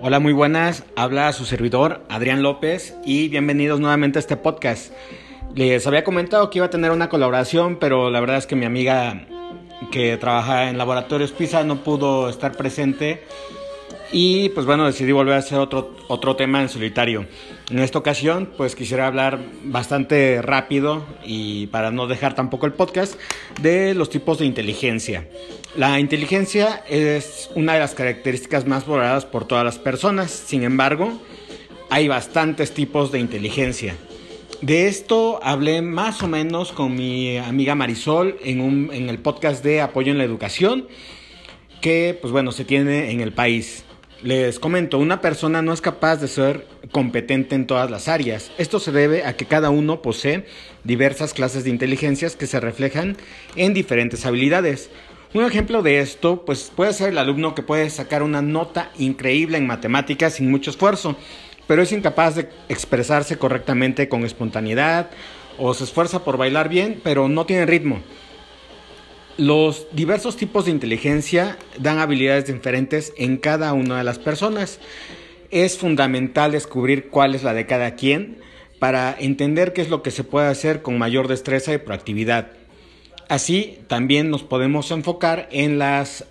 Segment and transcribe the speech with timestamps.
[0.00, 0.84] Hola, muy buenas.
[0.94, 4.92] Habla su servidor Adrián López y bienvenidos nuevamente a este podcast.
[5.56, 8.64] Les había comentado que iba a tener una colaboración, pero la verdad es que mi
[8.64, 9.26] amiga
[9.90, 13.24] que trabaja en Laboratorios PISA no pudo estar presente
[14.12, 17.26] y pues bueno, decidí volver a hacer otro, otro tema en solitario.
[17.70, 23.18] En esta ocasión, pues quisiera hablar bastante rápido y para no dejar tampoco el podcast
[23.60, 25.28] de los tipos de inteligencia.
[25.76, 30.30] La inteligencia es una de las características más valoradas por todas las personas.
[30.30, 31.20] Sin embargo,
[31.90, 33.94] hay bastantes tipos de inteligencia.
[34.62, 39.62] De esto hablé más o menos con mi amiga Marisol en, un, en el podcast
[39.62, 40.88] de Apoyo en la Educación,
[41.80, 43.84] que pues bueno, se tiene en el país.
[44.22, 48.50] Les comento, una persona no es capaz de ser competente en todas las áreas.
[48.58, 50.44] Esto se debe a que cada uno posee
[50.82, 53.16] diversas clases de inteligencias que se reflejan
[53.54, 54.90] en diferentes habilidades.
[55.34, 59.56] Un ejemplo de esto, pues puede ser el alumno que puede sacar una nota increíble
[59.56, 61.14] en matemáticas sin mucho esfuerzo,
[61.68, 65.10] pero es incapaz de expresarse correctamente con espontaneidad
[65.58, 68.02] o se esfuerza por bailar bien, pero no tiene ritmo.
[69.38, 74.80] Los diversos tipos de inteligencia dan habilidades diferentes en cada una de las personas.
[75.52, 78.38] Es fundamental descubrir cuál es la de cada quien
[78.80, 82.48] para entender qué es lo que se puede hacer con mayor destreza y proactividad.
[83.28, 86.24] Así también nos podemos enfocar en las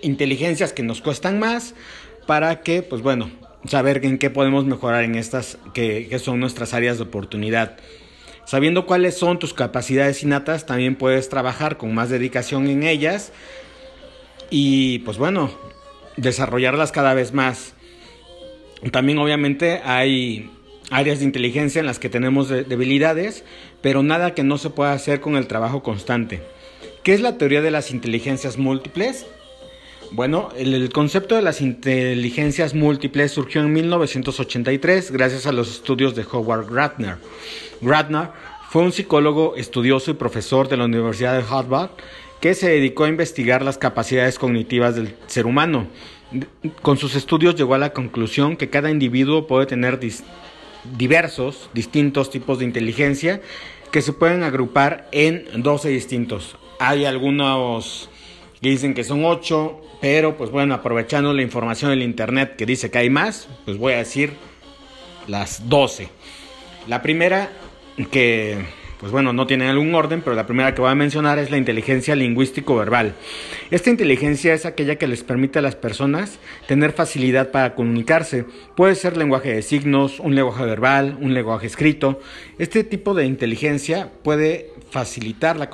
[0.00, 1.74] inteligencias que nos cuestan más
[2.24, 3.32] para que, pues bueno,
[3.66, 7.78] saber en qué podemos mejorar en estas que, que son nuestras áreas de oportunidad.
[8.50, 13.30] Sabiendo cuáles son tus capacidades innatas, también puedes trabajar con más dedicación en ellas
[14.50, 15.52] y pues bueno,
[16.16, 17.74] desarrollarlas cada vez más.
[18.90, 20.50] También obviamente hay
[20.90, 23.44] áreas de inteligencia en las que tenemos debilidades,
[23.82, 26.42] pero nada que no se pueda hacer con el trabajo constante.
[27.04, 29.26] ¿Qué es la teoría de las inteligencias múltiples?
[30.12, 36.26] Bueno, el, concepto de las inteligencias múltiples surgió en 1983 gracias a los estudios de
[36.30, 37.16] Howard Gratner.
[37.80, 38.30] Gratner
[38.70, 41.90] fue un psicólogo estudioso y profesor de la Universidad de Harvard
[42.40, 45.86] que se dedicó a investigar las capacidades cognitivas del ser humano.
[46.82, 50.00] Con sus estudios llegó a la conclusión que cada individuo puede tener
[50.98, 53.40] diversos, distintos tipos de inteligencia
[53.92, 56.56] que se pueden agrupar en 12 distintos.
[56.80, 58.09] Hay algunos
[58.60, 62.90] que dicen que son 8, pero pues bueno, aprovechando la información del internet que dice
[62.90, 64.34] que hay más, pues voy a decir
[65.26, 66.08] las 12.
[66.88, 67.50] La primera
[68.10, 68.58] que
[69.00, 71.56] pues bueno, no tiene algún orden, pero la primera que voy a mencionar es la
[71.56, 73.14] inteligencia lingüístico-verbal.
[73.70, 76.38] Esta inteligencia es aquella que les permite a las personas
[76.68, 78.44] tener facilidad para comunicarse.
[78.76, 82.20] Puede ser lenguaje de signos, un lenguaje verbal, un lenguaje escrito.
[82.58, 85.70] Este tipo de inteligencia puede facilitar la,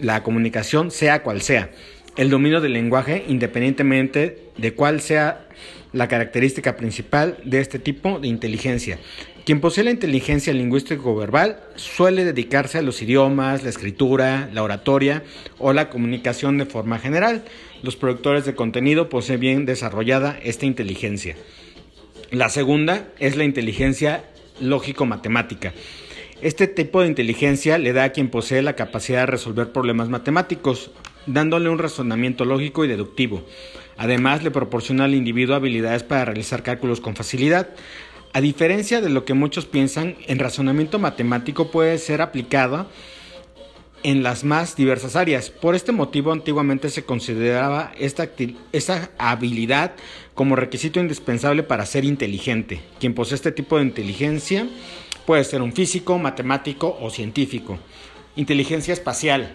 [0.00, 1.70] la comunicación sea cual sea
[2.16, 5.48] el dominio del lenguaje independientemente de cuál sea
[5.92, 8.98] la característica principal de este tipo de inteligencia.
[9.44, 15.22] Quien posee la inteligencia lingüístico-verbal suele dedicarse a los idiomas, la escritura, la oratoria
[15.58, 17.44] o la comunicación de forma general.
[17.82, 21.36] Los productores de contenido poseen bien desarrollada esta inteligencia.
[22.30, 24.24] La segunda es la inteligencia
[24.60, 25.74] lógico-matemática.
[26.40, 30.90] Este tipo de inteligencia le da a quien posee la capacidad de resolver problemas matemáticos,
[31.26, 33.44] dándole un razonamiento lógico y deductivo.
[33.96, 37.70] Además, le proporciona al individuo habilidades para realizar cálculos con facilidad.
[38.32, 42.88] A diferencia de lo que muchos piensan, el razonamiento matemático puede ser aplicado
[44.04, 45.50] en las más diversas áreas.
[45.50, 48.28] Por este motivo, antiguamente se consideraba esta,
[49.18, 49.92] habilidad
[50.34, 52.80] como requisito indispensable para ser inteligente.
[53.00, 54.68] Quien posee este tipo de inteligencia
[55.26, 57.78] puede ser un físico, matemático o científico.
[58.36, 59.54] Inteligencia espacial.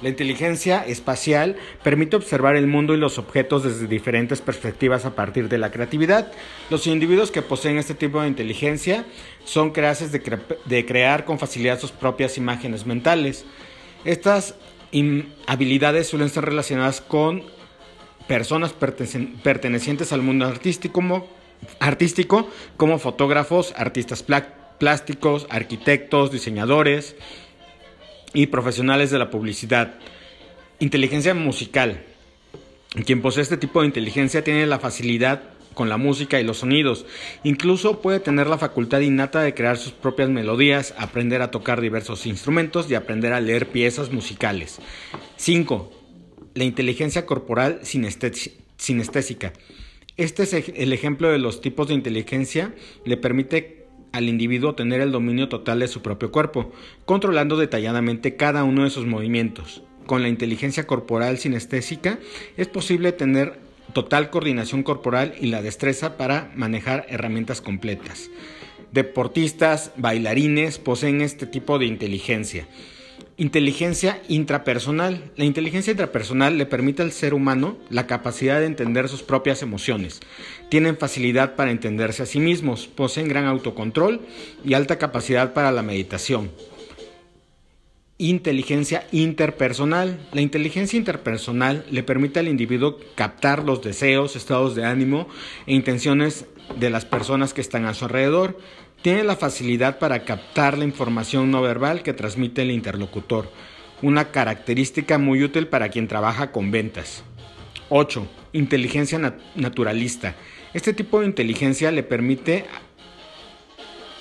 [0.00, 5.48] La inteligencia espacial permite observar el mundo y los objetos desde diferentes perspectivas a partir
[5.48, 6.30] de la creatividad.
[6.70, 9.04] Los individuos que poseen este tipo de inteligencia
[9.44, 13.44] son capaces de, crear con facilidad sus propias imágenes mentales.
[14.04, 14.54] Estas
[15.46, 17.42] habilidades suelen ser relacionadas con
[18.28, 21.26] personas pertenecientes al mundo artístico como,
[21.80, 24.24] artístico como fotógrafos, artistas
[24.78, 27.16] plásticos, arquitectos, diseñadores,
[28.34, 29.94] y profesionales de la publicidad.
[30.78, 32.02] Inteligencia musical.
[33.04, 35.42] Quien posee este tipo de inteligencia tiene la facilidad
[35.74, 37.06] con la música y los sonidos.
[37.44, 42.26] Incluso puede tener la facultad innata de crear sus propias melodías, aprender a tocar diversos
[42.26, 44.78] instrumentos y aprender a leer piezas musicales.
[45.36, 45.92] 5.
[46.54, 49.52] La inteligencia corporal sinestésica.
[50.16, 52.74] Este es el ejemplo de los tipos de inteligencia.
[53.04, 56.72] Le permite al individuo tener el dominio total de su propio cuerpo,
[57.04, 59.82] controlando detalladamente cada uno de sus movimientos.
[60.06, 62.18] Con la inteligencia corporal sinestésica
[62.56, 63.58] es posible tener
[63.92, 68.30] total coordinación corporal y la destreza para manejar herramientas completas.
[68.92, 72.66] Deportistas, bailarines poseen este tipo de inteligencia.
[73.40, 75.30] Inteligencia intrapersonal.
[75.36, 80.18] La inteligencia intrapersonal le permite al ser humano la capacidad de entender sus propias emociones.
[80.68, 84.22] Tienen facilidad para entenderse a sí mismos, poseen gran autocontrol
[84.64, 86.50] y alta capacidad para la meditación.
[88.20, 90.18] Inteligencia interpersonal.
[90.32, 95.28] La inteligencia interpersonal le permite al individuo captar los deseos, estados de ánimo
[95.66, 96.46] e intenciones
[96.80, 98.58] de las personas que están a su alrededor.
[99.02, 103.52] Tiene la facilidad para captar la información no verbal que transmite el interlocutor,
[104.02, 107.22] una característica muy útil para quien trabaja con ventas.
[107.88, 108.26] 8.
[108.52, 110.34] Inteligencia naturalista.
[110.74, 112.64] Este tipo de inteligencia le permite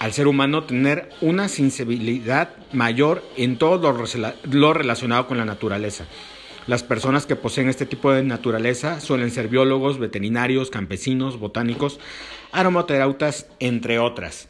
[0.00, 3.92] al ser humano tener una sensibilidad mayor en todo
[4.50, 6.06] lo relacionado con la naturaleza.
[6.66, 12.00] Las personas que poseen este tipo de naturaleza suelen ser biólogos, veterinarios, campesinos, botánicos,
[12.50, 14.48] aromaterapeutas, entre otras.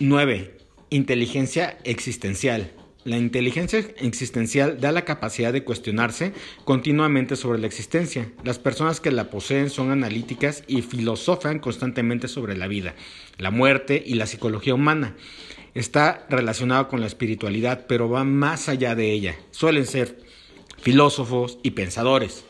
[0.00, 0.58] 9.
[0.90, 2.70] Inteligencia existencial.
[3.04, 6.32] La inteligencia existencial da la capacidad de cuestionarse
[6.64, 8.30] continuamente sobre la existencia.
[8.42, 12.94] Las personas que la poseen son analíticas y filosofan constantemente sobre la vida,
[13.38, 15.14] la muerte y la psicología humana.
[15.74, 19.36] Está relacionado con la espiritualidad, pero va más allá de ella.
[19.52, 20.18] Suelen ser
[20.82, 22.44] filósofos y pensadores.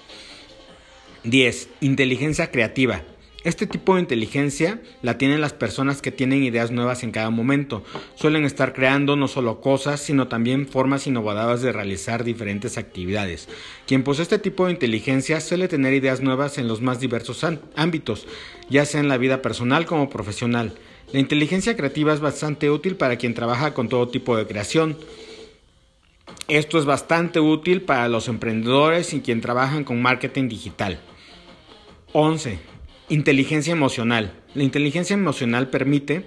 [1.24, 1.68] 10.
[1.82, 3.02] Inteligencia creativa.
[3.48, 7.82] Este tipo de inteligencia la tienen las personas que tienen ideas nuevas en cada momento.
[8.14, 13.48] Suelen estar creando no solo cosas, sino también formas innovadoras de realizar diferentes actividades.
[13.86, 17.42] Quien posee este tipo de inteligencia suele tener ideas nuevas en los más diversos
[17.74, 18.26] ámbitos,
[18.68, 20.74] ya sea en la vida personal como profesional.
[21.14, 24.98] La inteligencia creativa es bastante útil para quien trabaja con todo tipo de creación.
[26.48, 31.00] Esto es bastante útil para los emprendedores y quien trabajan con marketing digital.
[32.12, 32.77] 11.
[33.10, 34.34] Inteligencia emocional.
[34.54, 36.26] La inteligencia emocional permite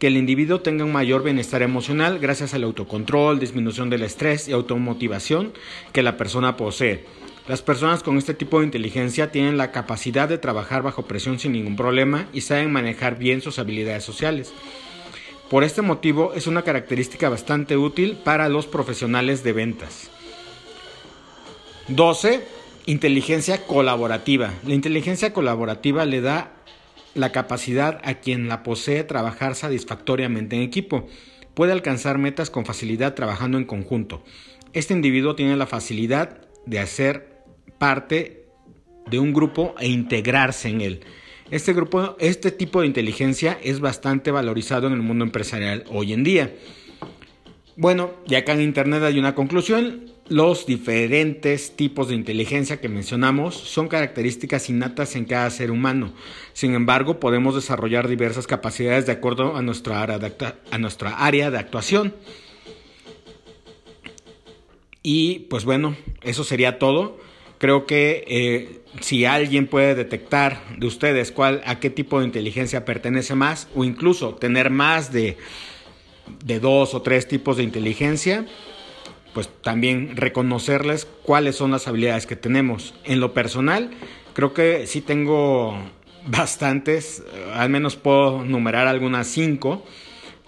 [0.00, 4.52] que el individuo tenga un mayor bienestar emocional gracias al autocontrol, disminución del estrés y
[4.52, 5.52] automotivación
[5.92, 7.04] que la persona posee.
[7.46, 11.52] Las personas con este tipo de inteligencia tienen la capacidad de trabajar bajo presión sin
[11.52, 14.52] ningún problema y saben manejar bien sus habilidades sociales.
[15.48, 20.10] Por este motivo es una característica bastante útil para los profesionales de ventas.
[21.86, 22.55] 12.
[22.88, 24.54] Inteligencia colaborativa.
[24.64, 26.52] La inteligencia colaborativa le da
[27.14, 31.08] la capacidad a quien la posee trabajar satisfactoriamente en equipo.
[31.54, 34.22] Puede alcanzar metas con facilidad trabajando en conjunto.
[34.72, 37.42] Este individuo tiene la facilidad de hacer
[37.78, 38.44] parte
[39.10, 41.00] de un grupo e integrarse en él.
[41.50, 46.22] Este grupo, este tipo de inteligencia es bastante valorizado en el mundo empresarial hoy en
[46.22, 46.54] día.
[47.76, 50.15] Bueno, ya acá en internet hay una conclusión.
[50.28, 56.12] Los diferentes tipos de inteligencia que mencionamos son características innatas en cada ser humano.
[56.52, 60.32] Sin embargo, podemos desarrollar diversas capacidades de acuerdo a nuestra área de,
[60.80, 62.12] nuestra área de actuación.
[65.04, 67.18] Y pues bueno, eso sería todo.
[67.58, 72.84] Creo que eh, si alguien puede detectar de ustedes cuál, a qué tipo de inteligencia
[72.84, 75.36] pertenece más, o incluso tener más de,
[76.44, 78.44] de dos o tres tipos de inteligencia,
[79.36, 82.94] pues también reconocerles cuáles son las habilidades que tenemos.
[83.04, 83.90] En lo personal,
[84.32, 85.76] creo que sí tengo
[86.26, 89.84] bastantes, eh, al menos puedo numerar algunas cinco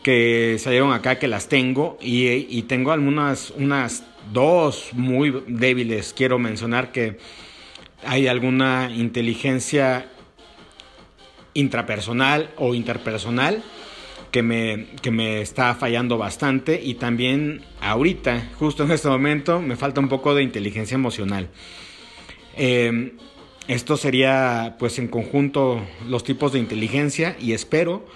[0.02, 6.14] que salieron acá que las tengo y, tengo algunas, unas dos muy débiles.
[6.14, 7.18] Quiero mencionar que
[8.07, 10.09] hay alguna inteligencia
[11.52, 13.62] intrapersonal o interpersonal
[14.30, 19.76] que me, que me está fallando bastante y también ahorita, justo en este momento, me
[19.76, 21.49] falta un poco de inteligencia emocional.
[22.56, 23.12] Em,
[23.68, 28.06] esto sería pues en conjunto los tipos de inteligencia y espero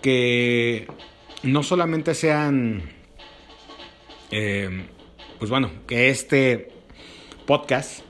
[0.00, 0.86] que
[1.42, 2.82] no solamente sean,
[4.30, 4.84] em,
[5.38, 6.72] pues bueno, que este
[7.46, 8.02] podcast,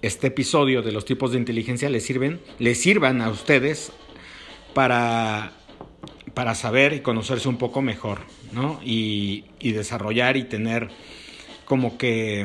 [0.00, 3.92] este episodio de los tipos de inteligencia les sirven, les sirvan a ustedes
[4.74, 5.57] para
[6.38, 8.20] para saber y conocerse un poco mejor,
[8.52, 8.78] ¿no?
[8.84, 10.86] Y, desarrollar y tener
[11.64, 12.44] como que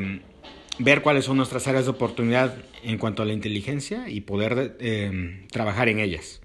[0.79, 4.77] mm, ver cuáles son nuestras áreas de oportunidad en cuanto a la inteligencia y poder
[4.79, 6.41] em, trabajar en ellas.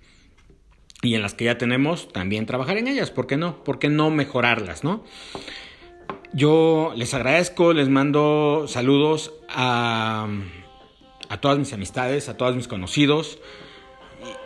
[1.00, 3.64] Y en las que ya tenemos, también trabajar en ellas, ¿por qué no?
[3.64, 5.02] ¿Por qué no mejorarlas, no?
[6.34, 10.28] Yo les agradezco, les mando saludos a,
[11.30, 13.38] a todas mis amistades, a todos mis conocidos.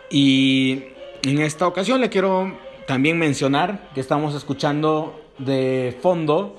[0.08, 0.84] Y
[1.24, 6.56] en esta ocasión le quiero también mencionar que estamos escuchando de fondo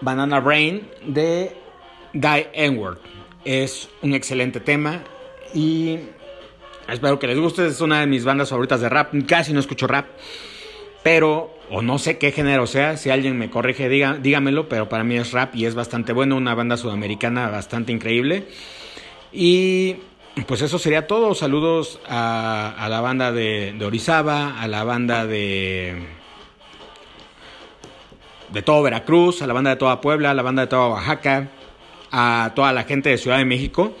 [0.00, 1.56] Banana Brain de
[2.14, 2.98] Guy Enward.
[3.44, 5.02] Es un excelente tema
[5.54, 5.98] y
[6.88, 7.66] Espero que les guste.
[7.66, 9.12] Es una de mis bandas favoritas de rap.
[9.26, 10.06] Casi no escucho rap.
[11.02, 12.96] Pero, o no sé qué género sea.
[12.96, 14.68] Si alguien me corrige, dígamelo.
[14.70, 16.36] Pero para mí es rap y es bastante bueno.
[16.36, 18.46] Una banda sudamericana bastante increíble.
[19.32, 19.96] Y
[20.46, 21.34] pues eso sería todo.
[21.34, 26.06] Saludos a, la banda de, Orizaba, a la banda de.
[28.52, 31.48] de todo Veracruz, a la banda de toda Puebla, a la banda de toda Oaxaca,
[32.10, 33.96] a toda la gente de Ciudad de México.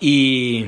[0.00, 0.66] Y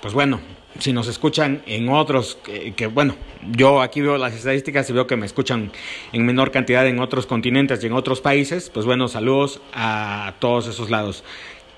[0.00, 0.40] pues bueno,
[0.78, 3.14] si nos escuchan en otros, que, bueno,
[3.50, 5.70] yo aquí veo las estadísticas y veo que me escuchan
[6.12, 10.66] en menor cantidad en otros continentes y en otros países, pues bueno, saludos a todos
[10.66, 11.24] esos lados.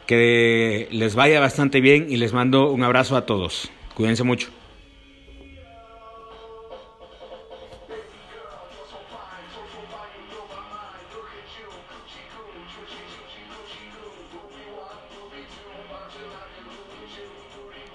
[0.08, 3.70] Que les vaya bastante bien y les mando un abrazo a todos.
[3.94, 4.48] Cuídense mucho.